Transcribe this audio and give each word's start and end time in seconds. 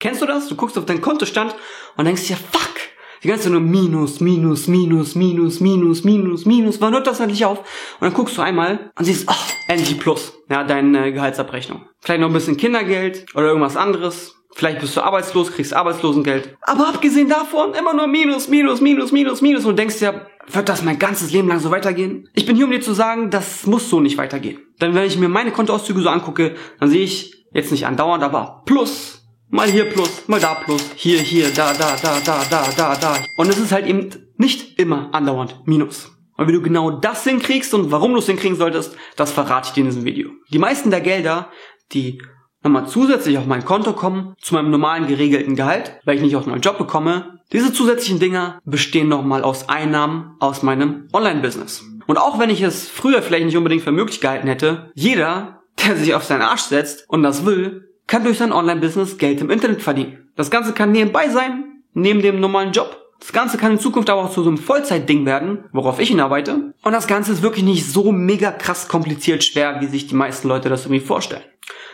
Kennst 0.00 0.22
du 0.22 0.26
das? 0.26 0.48
Du 0.48 0.54
guckst 0.54 0.78
auf 0.78 0.86
deinen 0.86 1.00
Kontostand 1.00 1.54
und 1.96 2.04
denkst 2.04 2.28
dir, 2.28 2.36
fuck, 2.36 2.74
die 3.22 3.28
ganze 3.28 3.44
Zeit 3.44 3.52
nur 3.52 3.60
Minus, 3.60 4.20
Minus, 4.20 4.68
Minus, 4.68 5.16
Minus, 5.16 5.58
Minus, 5.58 6.04
Minus, 6.04 6.44
Minus. 6.46 6.80
Wann 6.80 6.92
hört 6.92 7.06
das 7.06 7.18
endlich 7.18 7.44
auf? 7.44 7.58
Und 7.58 8.02
dann 8.02 8.14
guckst 8.14 8.38
du 8.38 8.42
einmal 8.42 8.92
und 8.96 9.04
siehst, 9.04 9.28
ach, 9.28 9.50
endlich 9.66 9.98
Plus. 9.98 10.34
Ja, 10.48 10.62
deine 10.62 11.12
Gehaltsabrechnung. 11.12 11.86
Vielleicht 12.00 12.20
noch 12.20 12.28
ein 12.28 12.32
bisschen 12.32 12.56
Kindergeld 12.56 13.26
oder 13.34 13.48
irgendwas 13.48 13.76
anderes. 13.76 14.36
Vielleicht 14.54 14.80
bist 14.80 14.96
du 14.96 15.00
arbeitslos, 15.00 15.52
kriegst 15.52 15.74
Arbeitslosengeld. 15.74 16.56
Aber 16.62 16.88
abgesehen 16.88 17.28
davon 17.28 17.74
immer 17.74 17.92
nur 17.92 18.06
Minus, 18.06 18.48
Minus, 18.48 18.80
Minus, 18.80 19.10
Minus, 19.10 19.42
Minus. 19.42 19.64
Und 19.64 19.78
denkst 19.78 19.98
dir, 19.98 20.26
wird 20.46 20.68
das 20.68 20.82
mein 20.82 20.98
ganzes 20.98 21.32
Leben 21.32 21.48
lang 21.48 21.58
so 21.58 21.72
weitergehen? 21.72 22.28
Ich 22.34 22.46
bin 22.46 22.54
hier, 22.54 22.66
um 22.66 22.70
dir 22.70 22.80
zu 22.80 22.92
sagen, 22.92 23.30
das 23.30 23.66
muss 23.66 23.90
so 23.90 24.00
nicht 24.00 24.16
weitergehen. 24.16 24.60
Denn 24.80 24.94
wenn 24.94 25.04
ich 25.04 25.18
mir 25.18 25.28
meine 25.28 25.50
Kontoauszüge 25.50 26.00
so 26.00 26.08
angucke, 26.08 26.54
dann 26.78 26.88
sehe 26.88 27.02
ich 27.02 27.44
jetzt 27.52 27.72
nicht 27.72 27.86
andauernd, 27.86 28.22
aber 28.22 28.62
Plus, 28.64 29.17
Mal 29.50 29.70
hier 29.70 29.86
plus, 29.86 30.28
mal 30.28 30.38
da 30.38 30.54
plus, 30.54 30.90
hier, 30.94 31.20
hier, 31.20 31.48
da, 31.54 31.72
da, 31.72 31.96
da, 32.02 32.20
da, 32.20 32.44
da, 32.50 32.68
da, 32.76 32.96
da. 32.96 33.16
Und 33.38 33.48
es 33.48 33.56
ist 33.56 33.72
halt 33.72 33.86
eben 33.86 34.10
nicht 34.36 34.78
immer 34.78 35.08
andauernd 35.12 35.62
Minus. 35.64 36.12
Und 36.36 36.48
wie 36.48 36.52
du 36.52 36.60
genau 36.60 36.90
das 36.90 37.24
hinkriegst 37.24 37.72
und 37.72 37.90
warum 37.90 38.12
du 38.12 38.18
es 38.18 38.26
hinkriegen 38.26 38.58
solltest, 38.58 38.94
das 39.16 39.32
verrate 39.32 39.68
ich 39.68 39.72
dir 39.72 39.80
in 39.80 39.86
diesem 39.86 40.04
Video. 40.04 40.30
Die 40.52 40.58
meisten 40.58 40.90
der 40.90 41.00
Gelder, 41.00 41.48
die 41.92 42.20
nochmal 42.62 42.86
zusätzlich 42.86 43.38
auf 43.38 43.46
mein 43.46 43.64
Konto 43.64 43.94
kommen, 43.94 44.34
zu 44.38 44.54
meinem 44.54 44.70
normalen 44.70 45.06
geregelten 45.06 45.56
Gehalt, 45.56 45.98
weil 46.04 46.16
ich 46.16 46.22
nicht 46.22 46.36
aus 46.36 46.44
meinem 46.44 46.60
Job 46.60 46.76
bekomme, 46.76 47.40
diese 47.50 47.72
zusätzlichen 47.72 48.20
Dinger 48.20 48.60
bestehen 48.66 49.08
nochmal 49.08 49.42
aus 49.42 49.70
Einnahmen 49.70 50.36
aus 50.40 50.62
meinem 50.62 51.08
Online-Business. 51.14 51.84
Und 52.06 52.18
auch 52.18 52.38
wenn 52.38 52.50
ich 52.50 52.60
es 52.60 52.86
früher 52.86 53.22
vielleicht 53.22 53.46
nicht 53.46 53.56
unbedingt 53.56 53.82
für 53.82 53.92
möglich 53.92 54.20
gehalten 54.20 54.46
hätte, 54.46 54.92
jeder, 54.94 55.62
der 55.86 55.96
sich 55.96 56.14
auf 56.14 56.24
seinen 56.24 56.42
Arsch 56.42 56.62
setzt 56.62 57.08
und 57.08 57.22
das 57.22 57.46
will, 57.46 57.87
kann 58.08 58.24
durch 58.24 58.38
sein 58.38 58.52
Online-Business 58.52 59.18
Geld 59.18 59.40
im 59.40 59.50
Internet 59.50 59.82
verdienen. 59.82 60.30
Das 60.34 60.50
Ganze 60.50 60.72
kann 60.72 60.90
nebenbei 60.90 61.28
sein, 61.28 61.82
neben 61.92 62.20
dem 62.20 62.40
normalen 62.40 62.72
Job. 62.72 63.04
Das 63.20 63.32
Ganze 63.32 63.58
kann 63.58 63.72
in 63.72 63.78
Zukunft 63.78 64.10
aber 64.10 64.24
auch 64.24 64.30
zu 64.30 64.42
so 64.42 64.48
einem 64.48 64.58
Vollzeitding 64.58 65.26
werden, 65.26 65.64
worauf 65.72 66.00
ich 66.00 66.08
hinarbeite. 66.08 66.72
Und 66.82 66.92
das 66.92 67.06
Ganze 67.06 67.32
ist 67.32 67.42
wirklich 67.42 67.64
nicht 67.64 67.86
so 67.86 68.12
mega 68.12 68.50
krass 68.50 68.88
kompliziert 68.88 69.44
schwer, 69.44 69.80
wie 69.80 69.86
sich 69.86 70.06
die 70.06 70.14
meisten 70.14 70.48
Leute 70.48 70.68
das 70.68 70.84
irgendwie 70.84 71.04
vorstellen. 71.04 71.42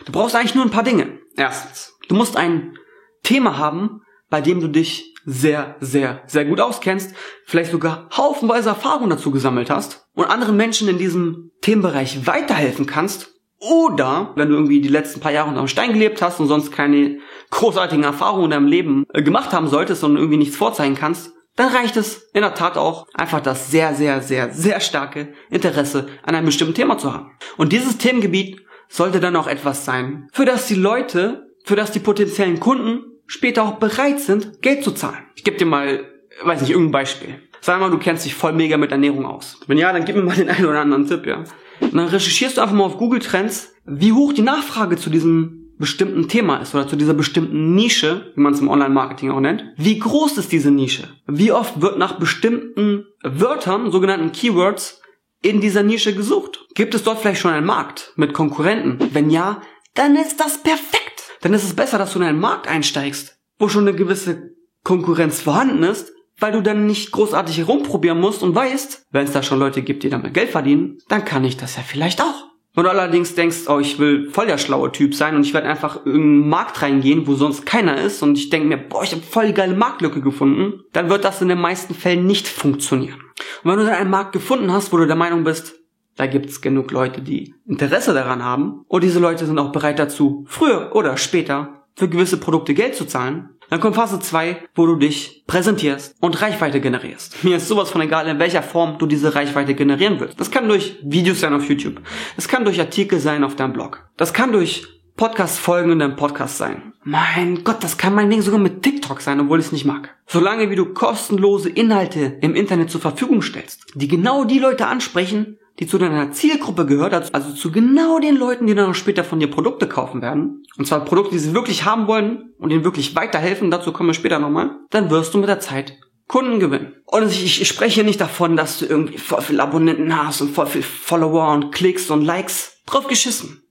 Du 0.05 0.11
brauchst 0.11 0.35
eigentlich 0.35 0.55
nur 0.55 0.63
ein 0.63 0.71
paar 0.71 0.83
Dinge. 0.83 1.19
Erstens, 1.35 1.97
du 2.07 2.15
musst 2.15 2.37
ein 2.37 2.77
Thema 3.23 3.57
haben, 3.57 4.01
bei 4.29 4.39
dem 4.39 4.61
du 4.61 4.67
dich 4.67 5.13
sehr, 5.25 5.75
sehr, 5.79 6.21
sehr 6.27 6.45
gut 6.45 6.61
auskennst, 6.61 7.15
vielleicht 7.45 7.71
sogar 7.71 8.07
haufenweise 8.15 8.69
Erfahrung 8.69 9.09
dazu 9.09 9.31
gesammelt 9.31 9.71
hast 9.71 10.07
und 10.13 10.25
anderen 10.25 10.55
Menschen 10.55 10.87
in 10.87 10.99
diesem 10.99 11.51
Themenbereich 11.61 12.27
weiterhelfen 12.27 12.85
kannst 12.85 13.34
oder 13.59 14.33
wenn 14.35 14.49
du 14.49 14.55
irgendwie 14.55 14.81
die 14.81 14.89
letzten 14.89 15.19
paar 15.19 15.31
Jahre 15.31 15.49
unter 15.49 15.67
Stein 15.67 15.93
gelebt 15.93 16.21
hast 16.21 16.39
und 16.39 16.47
sonst 16.47 16.71
keine 16.71 17.19
großartigen 17.51 18.03
Erfahrungen 18.03 18.45
in 18.45 18.51
deinem 18.51 18.67
Leben 18.67 19.05
äh, 19.13 19.21
gemacht 19.21 19.53
haben 19.53 19.67
solltest 19.67 20.03
und 20.03 20.17
irgendwie 20.17 20.37
nichts 20.37 20.55
vorzeigen 20.55 20.95
kannst, 20.95 21.31
dann 21.55 21.73
reicht 21.73 21.95
es 21.95 22.29
in 22.33 22.41
der 22.41 22.53
Tat 22.53 22.77
auch, 22.77 23.07
einfach 23.13 23.39
das 23.39 23.71
sehr, 23.71 23.93
sehr, 23.93 24.21
sehr, 24.21 24.51
sehr 24.51 24.81
starke 24.81 25.33
Interesse 25.49 26.07
an 26.23 26.35
einem 26.35 26.47
bestimmten 26.47 26.73
Thema 26.73 26.97
zu 26.97 27.13
haben. 27.13 27.31
Und 27.55 27.71
dieses 27.71 27.97
Themengebiet 27.97 28.61
sollte 28.89 29.19
dann 29.19 29.35
auch 29.35 29.47
etwas 29.47 29.85
sein, 29.85 30.27
für 30.33 30.45
das 30.45 30.67
die 30.67 30.75
Leute, 30.75 31.47
für 31.63 31.75
das 31.75 31.91
die 31.91 31.99
potenziellen 31.99 32.59
Kunden 32.59 33.03
später 33.25 33.63
auch 33.63 33.75
bereit 33.75 34.19
sind, 34.19 34.61
Geld 34.61 34.83
zu 34.83 34.91
zahlen. 34.91 35.25
Ich 35.35 35.43
gebe 35.43 35.57
dir 35.57 35.65
mal, 35.65 36.05
weiß 36.43 36.61
nicht, 36.61 36.71
irgendein 36.71 36.91
Beispiel. 36.91 37.41
Sag 37.61 37.79
mal, 37.79 37.89
du 37.89 37.97
kennst 37.97 38.25
dich 38.25 38.35
voll 38.35 38.53
mega 38.53 38.77
mit 38.77 38.91
Ernährung 38.91 39.25
aus. 39.25 39.59
Wenn 39.65 39.77
ja, 39.77 39.91
dann 39.91 40.05
gib 40.05 40.15
mir 40.15 40.21
mal 40.21 40.35
den 40.35 40.49
einen 40.49 40.65
oder 40.65 40.81
anderen 40.81 41.07
Tipp, 41.07 41.25
ja. 41.25 41.43
Und 41.79 41.95
dann 41.95 42.07
recherchierst 42.07 42.57
du 42.57 42.61
einfach 42.61 42.75
mal 42.75 42.83
auf 42.83 42.97
Google 42.97 43.19
Trends, 43.19 43.73
wie 43.85 44.13
hoch 44.13 44.33
die 44.33 44.41
Nachfrage 44.41 44.97
zu 44.97 45.09
diesem 45.09 45.65
bestimmten 45.77 46.27
Thema 46.27 46.57
ist 46.57 46.73
oder 46.73 46.87
zu 46.87 46.95
dieser 46.95 47.13
bestimmten 47.13 47.75
Nische, 47.75 48.31
wie 48.35 48.41
man 48.41 48.53
es 48.53 48.61
im 48.61 48.69
Online-Marketing 48.69 49.31
auch 49.31 49.39
nennt. 49.39 49.63
Wie 49.77 49.99
groß 49.99 50.37
ist 50.37 50.51
diese 50.51 50.71
Nische? 50.71 51.09
Wie 51.27 51.51
oft 51.51 51.81
wird 51.81 51.97
nach 51.97 52.17
bestimmten 52.17 53.05
Wörtern, 53.23 53.91
sogenannten 53.91 54.31
Keywords, 54.31 55.01
in 55.41 55.61
dieser 55.61 55.83
Nische 55.83 56.15
gesucht? 56.15 56.65
Gibt 56.75 56.95
es 56.95 57.03
dort 57.03 57.19
vielleicht 57.19 57.41
schon 57.41 57.51
einen 57.51 57.65
Markt 57.65 58.13
mit 58.15 58.33
Konkurrenten? 58.33 59.09
Wenn 59.13 59.29
ja, 59.29 59.61
dann 59.93 60.15
ist 60.15 60.39
das 60.39 60.61
perfekt. 60.63 61.23
Dann 61.41 61.53
ist 61.53 61.63
es 61.63 61.75
besser, 61.75 61.97
dass 61.97 62.13
du 62.13 62.19
in 62.19 62.25
einen 62.25 62.39
Markt 62.39 62.67
einsteigst, 62.67 63.37
wo 63.59 63.67
schon 63.67 63.87
eine 63.87 63.95
gewisse 63.95 64.55
Konkurrenz 64.83 65.41
vorhanden 65.41 65.83
ist, 65.83 66.13
weil 66.39 66.51
du 66.51 66.61
dann 66.61 66.85
nicht 66.85 67.11
großartig 67.11 67.57
herumprobieren 67.57 68.19
musst 68.19 68.43
und 68.43 68.55
weißt, 68.55 69.05
wenn 69.11 69.25
es 69.25 69.31
da 69.31 69.43
schon 69.43 69.59
Leute 69.59 69.81
gibt, 69.81 70.03
die 70.03 70.09
damit 70.09 70.33
Geld 70.33 70.49
verdienen, 70.49 70.97
dann 71.07 71.25
kann 71.25 71.43
ich 71.43 71.57
das 71.57 71.75
ja 71.75 71.81
vielleicht 71.81 72.21
auch. 72.21 72.45
Wenn 72.75 72.83
du 72.83 72.89
allerdings 72.89 73.35
denkst, 73.35 73.69
oh, 73.69 73.79
ich 73.79 73.99
will 73.99 74.29
voll 74.31 74.47
der 74.47 74.57
schlaue 74.57 74.91
Typ 74.91 75.15
sein 75.15 75.35
und 75.35 75.45
ich 75.45 75.53
werde 75.53 75.69
einfach 75.69 76.05
in 76.05 76.13
einen 76.13 76.49
Markt 76.49 76.81
reingehen, 76.81 77.25
wo 77.25 77.35
sonst 77.35 77.65
keiner 77.65 77.97
ist 78.01 78.21
und 78.21 78.37
ich 78.37 78.49
denke 78.49 78.67
mir, 78.67 78.77
boah, 78.77 79.01
ich 79.01 79.13
habe 79.13 79.21
voll 79.21 79.53
geile 79.53 79.75
Marktlücke 79.75 80.19
gefunden, 80.19 80.81
dann 80.91 81.09
wird 81.09 81.23
das 81.23 81.41
in 81.41 81.47
den 81.47 81.61
meisten 81.61 81.93
Fällen 81.95 82.25
nicht 82.25 82.49
funktionieren. 82.49 83.21
Und 83.63 83.71
wenn 83.71 83.79
du 83.79 83.85
dann 83.85 83.93
einen 83.93 84.09
Markt 84.09 84.33
gefunden 84.33 84.73
hast, 84.73 84.91
wo 84.91 84.97
du 84.97 85.07
der 85.07 85.15
Meinung 85.15 85.45
bist, 85.45 85.75
da 86.17 86.27
gibt's 86.27 86.59
genug 86.59 86.91
Leute, 86.91 87.21
die 87.21 87.53
Interesse 87.65 88.13
daran 88.13 88.43
haben 88.43 88.83
und 88.87 89.03
diese 89.03 89.19
Leute 89.19 89.45
sind 89.45 89.59
auch 89.59 89.71
bereit 89.71 89.99
dazu, 89.99 90.45
früher 90.47 90.91
oder 90.93 91.15
später 91.15 91.85
für 91.95 92.09
gewisse 92.09 92.37
Produkte 92.37 92.73
Geld 92.73 92.95
zu 92.95 93.05
zahlen, 93.05 93.51
dann 93.69 93.79
kommt 93.79 93.95
Phase 93.95 94.19
2, 94.19 94.57
wo 94.75 94.85
du 94.85 94.95
dich 94.95 95.43
präsentierst 95.47 96.15
und 96.21 96.41
Reichweite 96.41 96.81
generierst. 96.81 97.43
Mir 97.43 97.57
ist 97.57 97.67
sowas 97.67 97.89
von 97.89 98.01
egal, 98.01 98.27
in 98.27 98.39
welcher 98.39 98.63
Form 98.63 98.97
du 98.97 99.05
diese 99.05 99.35
Reichweite 99.35 99.75
generieren 99.75 100.19
willst. 100.19 100.39
Das 100.39 100.51
kann 100.51 100.67
durch 100.67 100.97
Videos 101.03 101.39
sein 101.39 101.53
auf 101.53 101.67
YouTube. 101.67 102.01
Das 102.35 102.47
kann 102.47 102.65
durch 102.65 102.79
Artikel 102.79 103.19
sein 103.19 103.43
auf 103.43 103.55
deinem 103.55 103.73
Blog. 103.73 104.09
Das 104.17 104.33
kann 104.33 104.51
durch 104.51 104.87
Podcast-Folgen 105.17 105.93
in 105.93 105.99
deinem 105.99 106.17
Podcast 106.17 106.57
sein. 106.57 106.91
Mein 107.03 107.63
Gott, 107.63 107.83
das 107.83 107.97
kann 107.97 108.13
mein 108.13 108.29
Ding 108.29 108.41
sogar 108.41 108.59
mit 108.59 108.81
TikTok 108.81 109.21
sein, 109.21 109.39
obwohl 109.39 109.59
ich 109.59 109.67
es 109.67 109.71
nicht 109.71 109.85
mag. 109.85 110.13
Solange 110.27 110.69
wie 110.69 110.75
du 110.75 110.93
kostenlose 110.93 111.69
Inhalte 111.69 112.37
im 112.41 112.53
Internet 112.53 112.89
zur 112.89 112.99
Verfügung 112.99 113.41
stellst, 113.41 113.85
die 113.95 114.09
genau 114.09 114.43
die 114.43 114.59
Leute 114.59 114.87
ansprechen, 114.87 115.57
die 115.79 115.87
zu 115.87 115.97
deiner 115.97 116.31
Zielgruppe 116.31 116.85
gehört, 116.85 117.33
also 117.33 117.51
zu 117.51 117.71
genau 117.71 118.19
den 118.19 118.35
Leuten, 118.35 118.67
die 118.67 118.75
dann 118.75 118.91
auch 118.91 118.95
später 118.95 119.23
von 119.23 119.39
dir 119.39 119.49
Produkte 119.49 119.87
kaufen 119.87 120.21
werden, 120.21 120.63
und 120.77 120.87
zwar 120.87 121.03
Produkte, 121.03 121.31
die 121.33 121.39
sie 121.39 121.53
wirklich 121.53 121.85
haben 121.85 122.07
wollen 122.07 122.53
und 122.59 122.71
ihnen 122.71 122.83
wirklich 122.83 123.15
weiterhelfen, 123.15 123.71
dazu 123.71 123.91
kommen 123.91 124.09
wir 124.09 124.13
später 124.13 124.39
nochmal, 124.39 124.77
dann 124.89 125.09
wirst 125.09 125.33
du 125.33 125.37
mit 125.37 125.49
der 125.49 125.59
Zeit 125.59 125.97
Kunden 126.27 126.59
gewinnen. 126.59 126.93
Und 127.05 127.27
ich, 127.27 127.61
ich 127.61 127.67
spreche 127.67 128.03
nicht 128.03 128.19
davon, 128.19 128.55
dass 128.55 128.79
du 128.79 128.85
irgendwie 128.85 129.17
voll 129.17 129.41
viel 129.41 129.59
Abonnenten 129.59 130.17
hast 130.17 130.41
und 130.41 130.49
voll 130.49 130.65
viel 130.65 130.81
Follower 130.81 131.51
und 131.53 131.71
Klicks 131.71 132.09
und 132.09 132.23
Likes. 132.23 132.81
Drauf 132.87 133.07
geschissen. 133.07 133.61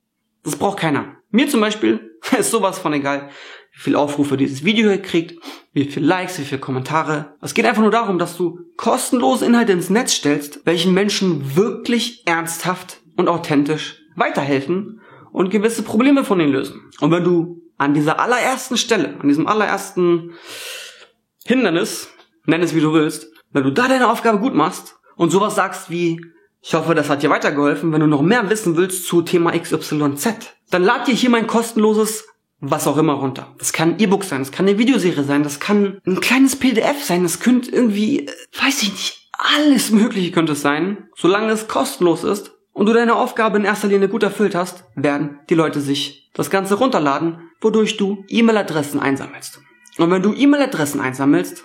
Das 0.44 0.56
braucht 0.56 0.78
keiner. 0.78 1.16
Mir 1.30 1.48
zum 1.48 1.60
Beispiel 1.60 2.18
ist 2.38 2.50
sowas 2.50 2.78
von 2.78 2.92
egal 2.92 3.30
wie 3.72 3.80
viel 3.80 3.96
Aufrufe 3.96 4.36
dieses 4.36 4.64
Video 4.64 4.88
hier 4.88 5.02
kriegt, 5.02 5.42
wie 5.72 5.84
viel 5.84 6.04
Likes, 6.04 6.38
wie 6.38 6.44
viel 6.44 6.58
Kommentare. 6.58 7.34
Es 7.40 7.54
geht 7.54 7.66
einfach 7.66 7.82
nur 7.82 7.90
darum, 7.90 8.20
dass 8.20 8.36
du 8.36 8.60
kostenlose 8.76 9.44
Inhalte 9.44 9.72
ins 9.72 9.90
Netz 9.90 10.12
stellst, 10.12 10.64
welchen 10.64 10.94
Menschen 10.94 11.56
wirklich 11.56 12.22
ernsthaft 12.24 13.00
und 13.16 13.28
authentisch 13.28 14.00
weiterhelfen 14.14 15.00
und 15.32 15.50
gewisse 15.50 15.82
Probleme 15.82 16.22
von 16.22 16.38
ihnen 16.38 16.52
lösen. 16.52 16.88
Und 17.00 17.10
wenn 17.10 17.24
du 17.24 17.62
an 17.76 17.94
dieser 17.94 18.20
allerersten 18.20 18.76
Stelle, 18.76 19.18
an 19.18 19.26
diesem 19.26 19.48
allerersten 19.48 20.34
Hindernis, 21.44 22.08
nenn 22.46 22.62
es 22.62 22.76
wie 22.76 22.80
du 22.80 22.92
willst, 22.92 23.32
wenn 23.50 23.64
du 23.64 23.72
da 23.72 23.88
deine 23.88 24.08
Aufgabe 24.08 24.38
gut 24.38 24.54
machst 24.54 24.96
und 25.16 25.30
sowas 25.30 25.56
sagst 25.56 25.90
wie, 25.90 26.20
ich 26.66 26.74
hoffe, 26.74 26.94
das 26.94 27.10
hat 27.10 27.22
dir 27.22 27.30
weitergeholfen, 27.30 27.92
wenn 27.92 28.00
du 28.00 28.06
noch 28.06 28.22
mehr 28.22 28.48
wissen 28.48 28.76
willst 28.76 29.06
zu 29.06 29.22
Thema 29.22 29.52
XYZ, 29.52 30.28
dann 30.70 30.82
lad 30.82 31.06
dir 31.06 31.14
hier 31.14 31.30
mein 31.30 31.46
kostenloses 31.46 32.24
was 32.60 32.86
auch 32.86 32.96
immer 32.96 33.14
runter. 33.14 33.54
Das 33.58 33.74
kann 33.74 33.90
ein 33.90 34.00
E-Book 34.00 34.24
sein, 34.24 34.40
das 34.40 34.50
kann 34.50 34.66
eine 34.66 34.78
Videoserie 34.78 35.24
sein, 35.24 35.42
das 35.42 35.60
kann 35.60 35.98
ein 36.06 36.20
kleines 36.20 36.56
PDF 36.56 37.04
sein, 37.04 37.22
das 37.22 37.40
könnte 37.40 37.70
irgendwie, 37.70 38.26
äh, 38.26 38.32
weiß 38.58 38.82
ich 38.82 38.92
nicht, 38.92 39.30
alles 39.32 39.90
Mögliche 39.90 40.30
könnte 40.30 40.52
es 40.52 40.62
sein. 40.62 41.08
Solange 41.14 41.52
es 41.52 41.68
kostenlos 41.68 42.24
ist 42.24 42.52
und 42.72 42.86
du 42.86 42.92
deine 42.92 43.16
Aufgabe 43.16 43.58
in 43.58 43.64
erster 43.64 43.88
Linie 43.88 44.08
gut 44.08 44.22
erfüllt 44.22 44.54
hast, 44.54 44.84
werden 44.94 45.40
die 45.50 45.54
Leute 45.54 45.80
sich 45.80 46.30
das 46.32 46.48
Ganze 46.48 46.76
runterladen, 46.76 47.50
wodurch 47.60 47.96
du 47.96 48.24
E-Mail-Adressen 48.28 49.00
einsammelst. 49.00 49.60
Und 49.98 50.10
wenn 50.10 50.22
du 50.22 50.32
E-Mail-Adressen 50.32 51.00
einsammelst, 51.00 51.64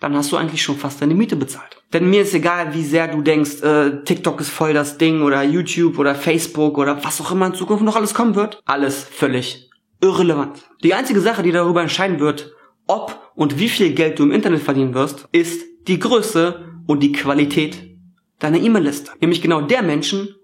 dann 0.00 0.14
hast 0.14 0.30
du 0.32 0.36
eigentlich 0.36 0.62
schon 0.62 0.76
fast 0.76 1.02
deine 1.02 1.14
Miete 1.14 1.36
bezahlt. 1.36 1.82
Denn 1.92 2.08
mir 2.08 2.22
ist 2.22 2.34
egal, 2.34 2.74
wie 2.74 2.84
sehr 2.84 3.08
du 3.08 3.22
denkst, 3.22 3.62
äh, 3.62 4.04
TikTok 4.04 4.40
ist 4.40 4.50
voll 4.50 4.74
das 4.74 4.98
Ding 4.98 5.22
oder 5.22 5.42
YouTube 5.42 5.98
oder 5.98 6.14
Facebook 6.14 6.78
oder 6.78 7.02
was 7.04 7.20
auch 7.20 7.32
immer 7.32 7.46
in 7.46 7.54
Zukunft 7.54 7.82
noch 7.82 7.96
alles 7.96 8.14
kommen 8.14 8.34
wird. 8.34 8.60
Alles 8.64 9.02
völlig 9.04 9.70
irrelevant. 10.00 10.62
Die 10.84 10.94
einzige 10.94 11.20
Sache, 11.20 11.42
die 11.42 11.52
darüber 11.52 11.82
entscheiden 11.82 12.20
wird, 12.20 12.52
ob 12.86 13.32
und 13.34 13.58
wie 13.58 13.68
viel 13.68 13.92
Geld 13.94 14.18
du 14.18 14.24
im 14.24 14.32
Internet 14.32 14.62
verdienen 14.62 14.94
wirst, 14.94 15.28
ist 15.32 15.64
die 15.88 15.98
Größe 15.98 16.64
und 16.86 17.02
die 17.02 17.12
Qualität 17.12 17.78
deiner 18.38 18.58
E-Mail-Liste. 18.58 19.12
Nämlich 19.20 19.42
genau 19.42 19.60
der 19.62 19.82
Menschen, 19.82 20.34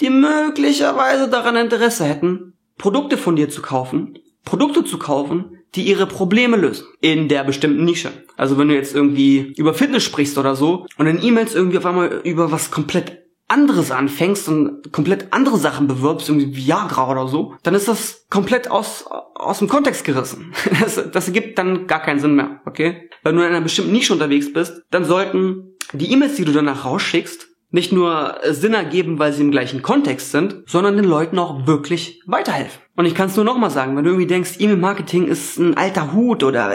die 0.00 0.10
möglicherweise 0.10 1.28
daran 1.28 1.56
Interesse 1.56 2.04
hätten, 2.04 2.54
Produkte 2.78 3.16
von 3.16 3.36
dir 3.36 3.48
zu 3.48 3.62
kaufen, 3.62 4.18
Produkte 4.44 4.84
zu 4.84 4.98
kaufen, 4.98 5.58
die 5.74 5.82
ihre 5.82 6.06
Probleme 6.06 6.56
lösen 6.56 6.86
in 7.00 7.28
der 7.28 7.44
bestimmten 7.44 7.84
Nische. 7.84 8.12
Also 8.36 8.58
wenn 8.58 8.68
du 8.68 8.74
jetzt 8.74 8.94
irgendwie 8.94 9.52
über 9.56 9.74
Fitness 9.74 10.04
sprichst 10.04 10.38
oder 10.38 10.54
so 10.54 10.86
und 10.98 11.06
in 11.06 11.22
E-Mails 11.22 11.54
irgendwie 11.54 11.78
auf 11.78 11.86
einmal 11.86 12.20
über 12.24 12.52
was 12.52 12.70
komplett 12.70 13.24
anderes 13.48 13.90
anfängst 13.90 14.48
und 14.48 14.92
komplett 14.92 15.32
andere 15.32 15.58
Sachen 15.58 15.86
bewirbst, 15.86 16.28
irgendwie 16.28 16.56
Viagra 16.56 17.10
oder 17.10 17.28
so, 17.28 17.54
dann 17.62 17.74
ist 17.74 17.88
das 17.88 18.26
komplett 18.30 18.70
aus, 18.70 19.04
aus 19.34 19.58
dem 19.58 19.68
Kontext 19.68 20.04
gerissen. 20.04 20.52
Das, 20.80 21.10
das 21.10 21.26
ergibt 21.28 21.58
dann 21.58 21.86
gar 21.86 22.00
keinen 22.00 22.20
Sinn 22.20 22.34
mehr, 22.34 22.60
okay? 22.66 23.08
Wenn 23.22 23.36
du 23.36 23.42
in 23.42 23.48
einer 23.48 23.60
bestimmten 23.60 23.92
Nische 23.92 24.12
unterwegs 24.12 24.52
bist, 24.52 24.82
dann 24.90 25.04
sollten 25.04 25.74
die 25.92 26.10
E-Mails, 26.10 26.36
die 26.36 26.44
du 26.44 26.52
danach 26.52 26.84
rausschickst, 26.84 27.48
nicht 27.74 27.92
nur 27.92 28.36
Sinn 28.50 28.72
ergeben, 28.72 29.18
weil 29.18 29.32
sie 29.32 29.42
im 29.42 29.50
gleichen 29.50 29.82
Kontext 29.82 30.30
sind, 30.30 30.62
sondern 30.66 30.94
den 30.94 31.04
Leuten 31.04 31.40
auch 31.40 31.66
wirklich 31.66 32.22
weiterhelfen. 32.24 32.80
Und 32.94 33.04
ich 33.04 33.16
kann 33.16 33.26
es 33.26 33.34
nur 33.34 33.44
nochmal 33.44 33.70
sagen, 33.70 33.96
wenn 33.96 34.04
du 34.04 34.10
irgendwie 34.10 34.28
denkst, 34.28 34.60
E-Mail-Marketing 34.60 35.26
ist 35.26 35.58
ein 35.58 35.76
alter 35.76 36.12
Hut 36.12 36.44
oder 36.44 36.72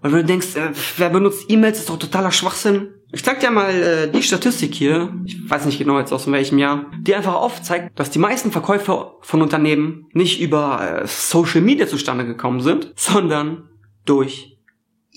oder 0.00 0.12
wenn 0.12 0.20
du 0.20 0.26
denkst, 0.26 0.54
äh, 0.54 0.70
wer 0.96 1.10
benutzt 1.10 1.46
E-Mails, 1.48 1.80
ist 1.80 1.90
doch 1.90 1.98
totaler 1.98 2.30
Schwachsinn. 2.30 2.94
Ich 3.10 3.24
zeig 3.24 3.40
dir 3.40 3.50
mal 3.50 3.70
äh, 3.70 4.08
die 4.08 4.22
Statistik 4.22 4.76
hier, 4.76 5.12
ich 5.24 5.50
weiß 5.50 5.66
nicht 5.66 5.78
genau 5.78 5.98
jetzt 5.98 6.12
aus 6.12 6.30
welchem 6.30 6.58
Jahr, 6.58 6.86
die 7.00 7.16
einfach 7.16 7.34
aufzeigt, 7.34 7.98
dass 7.98 8.10
die 8.10 8.20
meisten 8.20 8.52
Verkäufe 8.52 9.14
von 9.20 9.42
Unternehmen 9.42 10.06
nicht 10.12 10.40
über 10.40 11.00
äh, 11.02 11.06
Social 11.08 11.62
Media 11.62 11.88
zustande 11.88 12.24
gekommen 12.24 12.60
sind, 12.60 12.92
sondern 12.94 13.68
durch 14.04 14.56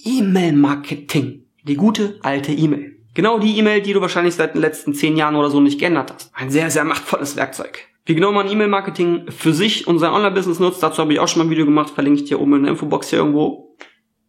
E-Mail-Marketing. 0.03 1.45
Die 1.68 1.75
gute 1.75 2.18
alte 2.23 2.51
E-Mail. 2.51 3.00
Genau 3.13 3.39
die 3.39 3.57
E-Mail, 3.57 3.81
die 3.81 3.93
du 3.93 4.01
wahrscheinlich 4.01 4.35
seit 4.35 4.53
den 4.53 4.61
letzten 4.61 4.93
zehn 4.93 5.17
Jahren 5.17 5.35
oder 5.35 5.49
so 5.49 5.59
nicht 5.59 5.79
geändert 5.79 6.13
hast. 6.13 6.31
Ein 6.33 6.49
sehr, 6.49 6.71
sehr 6.71 6.85
machtvolles 6.85 7.35
Werkzeug. 7.35 7.87
Wie 8.05 8.15
genau 8.15 8.31
man 8.31 8.49
E-Mail-Marketing 8.49 9.29
für 9.29 9.53
sich 9.53 9.85
und 9.85 9.99
sein 9.99 10.11
Online-Business 10.11 10.59
nutzt, 10.59 10.81
dazu 10.81 11.01
habe 11.01 11.13
ich 11.13 11.19
auch 11.19 11.27
schon 11.27 11.39
mal 11.39 11.45
ein 11.45 11.51
Video 11.51 11.65
gemacht, 11.65 11.91
verlinke 11.91 12.21
ich 12.21 12.29
dir 12.29 12.39
oben 12.39 12.55
in 12.55 12.63
der 12.63 12.71
Infobox 12.71 13.09
hier 13.09 13.19
irgendwo. 13.19 13.75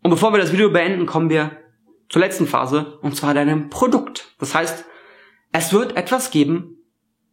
Und 0.02 0.11
bevor 0.11 0.32
wir 0.32 0.38
das 0.38 0.52
Video 0.52 0.70
beenden, 0.70 1.06
kommen 1.06 1.31
wir 1.31 1.52
zur 2.08 2.20
letzten 2.20 2.46
Phase, 2.46 2.99
und 3.02 3.17
zwar 3.17 3.34
deinem 3.34 3.70
Produkt. 3.70 4.34
Das 4.38 4.55
heißt, 4.55 4.84
es 5.52 5.73
wird 5.73 5.96
etwas 5.96 6.31
geben, 6.31 6.79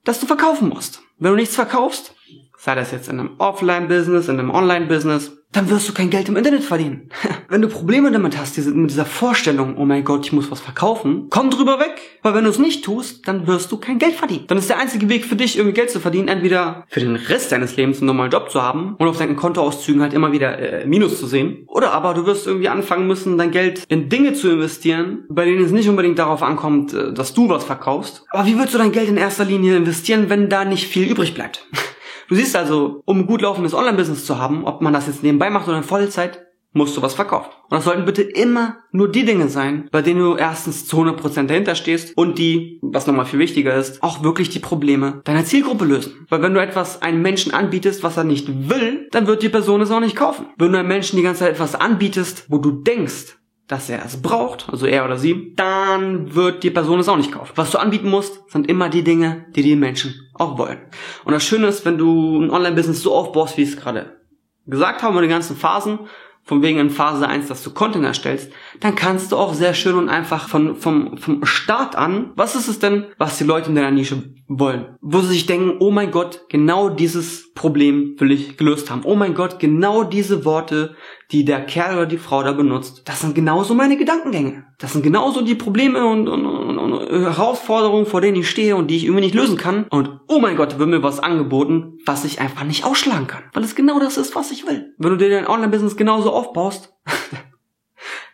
das 0.05 0.19
du 0.19 0.27
verkaufen 0.27 0.69
musst. 0.69 1.01
Wenn 1.17 1.31
du 1.31 1.35
nichts 1.35 1.55
verkaufst, 1.55 2.15
sei 2.59 2.75
das 2.75 2.91
jetzt 2.91 3.07
in 3.07 3.19
einem 3.19 3.31
Offline-Business, 3.37 4.27
in 4.27 4.37
einem 4.37 4.51
Online-Business, 4.51 5.31
dann 5.53 5.69
wirst 5.69 5.89
du 5.89 5.93
kein 5.93 6.09
Geld 6.09 6.27
im 6.29 6.35
Internet 6.35 6.63
verdienen. 6.63 7.09
Wenn 7.49 7.61
du 7.61 7.69
Probleme 7.69 8.11
damit 8.11 8.37
hast, 8.37 8.57
diese, 8.57 8.71
mit 8.71 8.91
dieser 8.91 9.05
Vorstellung, 9.05 9.77
oh 9.77 9.85
mein 9.85 10.03
Gott, 10.03 10.25
ich 10.25 10.33
muss 10.33 10.51
was 10.51 10.59
verkaufen, 10.59 11.27
komm 11.29 11.49
drüber 11.49 11.79
weg. 11.79 11.95
Weil 12.21 12.35
wenn 12.35 12.43
du 12.43 12.49
es 12.49 12.59
nicht 12.59 12.85
tust, 12.85 13.27
dann 13.27 13.47
wirst 13.47 13.71
du 13.71 13.77
kein 13.77 13.97
Geld 13.97 14.13
verdienen. 14.13 14.45
Dann 14.47 14.57
ist 14.57 14.69
der 14.69 14.77
einzige 14.77 15.09
Weg 15.09 15.25
für 15.25 15.35
dich, 15.35 15.57
irgendwie 15.57 15.73
Geld 15.73 15.89
zu 15.89 15.99
verdienen, 15.99 16.27
entweder 16.27 16.85
für 16.89 16.99
den 16.99 17.15
Rest 17.15 17.51
deines 17.51 17.77
Lebens 17.77 17.99
einen 17.99 18.07
normalen 18.07 18.29
Job 18.29 18.51
zu 18.51 18.61
haben 18.61 18.95
und 18.99 19.07
auf 19.07 19.17
deinen 19.17 19.37
Kontoauszügen 19.37 20.01
halt 20.01 20.13
immer 20.13 20.31
wieder 20.31 20.59
äh, 20.59 20.85
Minus 20.85 21.17
zu 21.17 21.25
sehen. 21.25 21.63
Oder 21.67 21.93
aber 21.93 22.13
du 22.13 22.25
wirst 22.25 22.45
irgendwie 22.45 22.69
anfangen 22.69 23.07
müssen, 23.07 23.37
dein 23.37 23.51
Geld 23.51 23.83
in 23.87 24.09
Dinge 24.09 24.33
zu 24.33 24.51
investieren, 24.51 25.25
bei 25.29 25.45
denen 25.45 25.63
es 25.63 25.71
nicht 25.71 25.89
unbedingt 25.89 26.19
darauf 26.19 26.43
ankommt, 26.43 26.93
äh, 26.93 27.13
dass 27.13 27.33
du 27.33 27.49
was 27.49 27.63
verkaufst. 27.63 28.25
Aber 28.29 28.45
wie 28.45 28.59
willst 28.59 28.73
du 28.75 28.77
dein 28.77 28.91
Geld 28.91 29.09
in 29.09 29.17
erster 29.17 29.45
Linie 29.45 29.77
investieren, 29.77 30.29
wenn 30.29 30.49
da 30.49 30.65
nicht 30.65 30.87
viel 30.87 31.09
übrig 31.09 31.33
bleibt? 31.33 31.65
Du 32.29 32.35
siehst 32.35 32.55
also, 32.55 33.01
um 33.05 33.21
ein 33.21 33.25
gut 33.25 33.41
laufendes 33.41 33.73
Online-Business 33.73 34.23
zu 34.23 34.37
haben, 34.37 34.63
ob 34.63 34.81
man 34.81 34.93
das 34.93 35.07
jetzt 35.07 35.23
nebenbei 35.23 35.49
macht 35.49 35.67
oder 35.67 35.77
in 35.77 35.83
Vollzeit, 35.83 36.45
musst 36.73 36.95
du 36.95 37.01
was 37.01 37.15
verkaufen. 37.15 37.49
Und 37.63 37.75
das 37.75 37.83
sollten 37.83 38.05
bitte 38.05 38.21
immer 38.21 38.77
nur 38.91 39.11
die 39.11 39.25
Dinge 39.25 39.49
sein, 39.49 39.89
bei 39.91 40.03
denen 40.03 40.19
du 40.19 40.35
erstens 40.35 40.85
zu 40.85 40.97
100% 40.97 41.47
dahinter 41.47 41.73
stehst 41.73 42.15
und 42.15 42.37
die, 42.37 42.79
was 42.83 43.07
nochmal 43.07 43.25
viel 43.25 43.39
wichtiger 43.39 43.75
ist, 43.75 44.03
auch 44.03 44.23
wirklich 44.23 44.49
die 44.49 44.59
Probleme 44.59 45.21
deiner 45.25 45.43
Zielgruppe 45.43 45.85
lösen. 45.85 46.27
Weil 46.29 46.43
wenn 46.43 46.53
du 46.53 46.61
etwas 46.61 47.01
einem 47.01 47.23
Menschen 47.23 47.53
anbietest, 47.53 48.03
was 48.03 48.17
er 48.17 48.23
nicht 48.23 48.69
will, 48.69 49.07
dann 49.09 49.25
wird 49.25 49.41
die 49.41 49.49
Person 49.49 49.81
es 49.81 49.89
auch 49.89 49.99
nicht 49.99 50.15
kaufen. 50.15 50.45
Wenn 50.57 50.71
du 50.71 50.77
einem 50.77 50.87
Menschen 50.87 51.17
die 51.17 51.23
ganze 51.23 51.39
Zeit 51.39 51.53
etwas 51.53 51.73
anbietest, 51.73 52.45
wo 52.49 52.59
du 52.59 52.71
denkst, 52.71 53.38
dass 53.69 53.87
er 53.87 54.03
es 54.03 54.19
braucht, 54.21 54.67
also 54.69 54.87
er 54.87 55.05
oder 55.05 55.17
sie, 55.17 55.53
dann 55.55 56.33
wird 56.33 56.63
die 56.63 56.71
Person 56.71 56.99
es 56.99 57.07
auch 57.07 57.17
nicht 57.17 57.31
kaufen. 57.31 57.53
Was 57.55 57.69
du 57.69 57.77
anbieten 57.77 58.09
musst, 58.09 58.49
sind 58.49 58.67
immer 58.67 58.89
die 58.89 59.03
Dinge, 59.03 59.45
die 59.55 59.61
die 59.61 59.75
Menschen 59.75 60.15
auch 60.33 60.57
wollen. 60.57 60.79
Und 61.23 61.33
das 61.33 61.45
Schöne 61.45 61.67
ist, 61.67 61.85
wenn 61.85 61.99
du 61.99 62.41
ein 62.41 62.49
Online-Business 62.49 63.03
so 63.03 63.13
aufbaust, 63.13 63.57
wie 63.57 63.61
ich 63.61 63.69
es 63.69 63.77
gerade 63.77 64.17
gesagt 64.65 65.03
habe, 65.03 65.13
mit 65.13 65.23
den 65.23 65.29
ganzen 65.29 65.55
Phasen, 65.55 65.99
von 66.43 66.63
wegen 66.63 66.79
in 66.79 66.89
Phase 66.89 67.27
1, 67.27 67.47
dass 67.47 67.61
du 67.61 67.71
Content 67.71 68.03
erstellst, 68.05 68.51
dann 68.79 68.95
kannst 68.95 69.31
du 69.31 69.37
auch 69.37 69.53
sehr 69.53 69.75
schön 69.75 69.95
und 69.95 70.09
einfach 70.09 70.49
von, 70.49 70.75
vom, 70.75 71.17
vom 71.17 71.45
Start 71.45 71.95
an, 71.95 72.31
was 72.35 72.55
ist 72.55 72.67
es 72.67 72.79
denn, 72.79 73.05
was 73.19 73.37
die 73.37 73.43
Leute 73.43 73.69
in 73.69 73.75
deiner 73.75 73.91
Nische 73.91 74.33
wollen? 74.49 74.97
Wo 74.99 75.21
sie 75.21 75.29
sich 75.29 75.45
denken, 75.45 75.77
oh 75.79 75.91
mein 75.91 76.11
Gott, 76.11 76.45
genau 76.49 76.89
dieses 76.89 77.53
Problem 77.53 78.15
will 78.17 78.31
ich 78.31 78.57
gelöst 78.57 78.89
haben. 78.89 79.03
Oh 79.05 79.15
mein 79.15 79.35
Gott, 79.35 79.59
genau 79.59 80.03
diese 80.03 80.43
Worte, 80.43 80.95
die 81.31 81.45
der 81.45 81.65
Kerl 81.65 81.95
oder 81.95 82.05
die 82.07 82.17
Frau 82.17 82.41
da 82.43 82.51
benutzt, 82.51 83.03
das 83.05 83.21
sind 83.21 83.35
genauso 83.35 83.75
meine 83.75 83.95
Gedankengänge. 83.95 84.65
Das 84.79 84.93
sind 84.93 85.03
genauso 85.03 85.41
die 85.41 85.55
Probleme 85.55 86.05
und, 86.05 86.27
und, 86.27 86.45
und, 86.45 86.77
und 86.77 87.09
Herausforderungen, 87.09 88.05
vor 88.05 88.21
denen 88.21 88.37
ich 88.37 88.49
stehe 88.49 88.75
und 88.75 88.87
die 88.87 88.97
ich 88.97 89.03
irgendwie 89.03 89.25
nicht 89.25 89.35
lösen 89.35 89.57
kann. 89.57 89.85
Und 89.89 90.19
oh 90.27 90.39
mein 90.39 90.55
Gott, 90.55 90.79
wird 90.79 90.89
mir 90.89 91.03
was 91.03 91.19
angeboten, 91.19 91.97
was 92.05 92.25
ich 92.25 92.41
einfach 92.41 92.63
nicht 92.63 92.85
ausschlagen 92.85 93.27
kann. 93.27 93.43
Weil 93.53 93.63
es 93.63 93.75
genau 93.75 93.99
das 93.99 94.17
ist, 94.17 94.35
was 94.35 94.51
ich 94.51 94.65
will. 94.65 94.93
Wenn 94.97 95.11
du 95.11 95.17
dir 95.17 95.29
dein 95.29 95.47
Online-Business 95.47 95.95
genauso 95.95 96.31
aufbaust, 96.31 96.93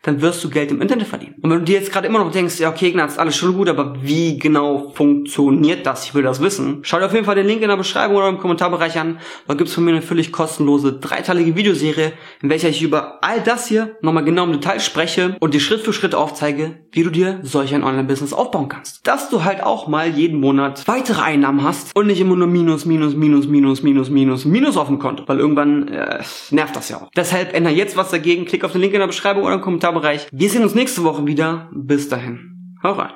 dann 0.06 0.22
wirst 0.22 0.44
du 0.44 0.50
Geld 0.50 0.72
im 0.72 0.82
Internet 0.82 1.08
verdienen. 1.08 1.36
Und 1.42 1.50
wenn 1.50 1.60
du 1.60 1.66
dir 1.66 1.80
jetzt 1.80 1.92
gerade 1.92 2.08
immer 2.08 2.20
noch 2.20 2.32
denkst, 2.32 2.60
ja, 2.60 2.70
okay, 2.70 2.90
Ignaz, 2.90 3.18
alles 3.18 3.36
schon 3.36 3.56
gut, 3.56 3.68
aber 3.68 3.96
wie 4.04 4.38
genau 4.38 4.92
funktioniert 4.94 5.86
das? 5.86 6.06
Ich 6.06 6.14
will 6.14 6.22
das 6.22 6.42
wissen. 6.42 6.80
Schau 6.84 7.00
dir 7.00 7.08
auf 7.08 7.14
jeden 7.14 7.26
Fall 7.26 7.34
den 7.34 7.48
Link 7.48 7.64
in 7.64 7.70
der 7.70 7.76
Beschreibung 7.76 8.18
oder 8.18 8.30
im 8.30 8.38
Kommentarbereich 8.38 9.00
an. 9.00 9.18
Da 9.48 9.56
gibt's 9.56 9.74
von 9.74 9.84
mir 9.84 9.92
eine 9.92 10.04
völlig 10.04 10.32
kostenlose, 10.32 10.94
dreiteilige 10.94 11.56
Videoserie, 11.56 12.14
in 12.44 12.50
welcher 12.50 12.70
ich 12.70 12.84
über 12.84 13.24
all 13.24 13.42
das 13.42 13.68
hier 13.68 13.98
nochmal 14.02 14.24
genau 14.24 14.44
im 14.44 14.52
Detail 14.52 14.80
spreche 14.80 15.38
und 15.40 15.56
dir 15.56 15.60
Schritt 15.60 15.82
für 15.82 15.92
Schritt 15.92 16.14
aufzeige, 16.14 16.76
wie 16.92 17.02
du 17.02 17.10
dir 17.10 17.40
solch 17.42 17.74
ein 17.74 17.84
Online-Business 17.84 18.32
aufbauen 18.32 18.70
kannst. 18.70 19.08
Dass 19.08 19.30
du 19.30 19.44
halt 19.44 19.64
auch 19.64 19.88
mal 19.88 20.10
jeden 20.10 20.40
Monat 20.40 20.88
weitere 20.88 21.22
Einnahmen 21.24 21.64
hast 21.64 21.96
und 21.96 22.06
nicht 22.06 22.22
immer 22.22 22.36
nur 22.36 22.48
Minus, 22.48 22.86
Minus, 22.86 23.16
Minus, 23.16 23.48
Minus, 23.48 23.82
Minus, 23.82 24.10
Minus, 24.12 24.46
Minus 24.46 24.78
auf 24.78 24.88
dem 24.88 25.00
Konto. 25.00 25.24
Weil 25.26 25.40
irgendwann 25.40 25.88
äh, 25.88 26.22
nervt 26.52 26.76
das 26.76 26.90
ja 26.90 26.98
auch. 26.98 27.10
Deshalb 27.16 27.56
ändere 27.56 27.74
jetzt 27.74 27.98
was 27.98 28.12
dagegen. 28.12 28.46
Klick 28.46 28.64
auf 28.64 28.72
den 28.72 28.82
Link 28.82 28.94
in 28.94 29.00
der 29.00 29.08
Beschreibung 29.08 29.44
oder 29.44 29.56
im 29.56 29.62
Kommentar 29.62 29.95
Kommentarbereich. 29.96 30.28
Wir 30.32 30.50
sehen 30.50 30.64
uns 30.64 30.76
nächste 30.76 31.04
Woche 31.04 31.26
wieder. 31.26 31.70
Bis 31.74 32.10
dahin. 32.10 32.76
Hau 32.84 32.94
rein. 32.94 33.14